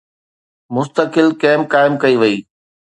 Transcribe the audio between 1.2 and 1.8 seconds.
camp